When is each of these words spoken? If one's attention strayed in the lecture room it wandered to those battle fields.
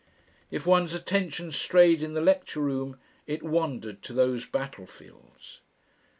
If 0.49 0.65
one's 0.65 0.95
attention 0.95 1.51
strayed 1.51 2.01
in 2.01 2.15
the 2.15 2.21
lecture 2.21 2.59
room 2.59 2.97
it 3.27 3.43
wandered 3.43 4.01
to 4.01 4.13
those 4.13 4.47
battle 4.47 4.87
fields. 4.87 5.59